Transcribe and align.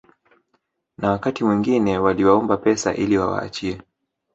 na 0.97 1.11
wakati 1.11 1.43
mwingine 1.43 1.97
waliwaomba 1.97 2.57
pesa 2.57 2.93
ili 2.95 3.17
wawaachie 3.17 3.81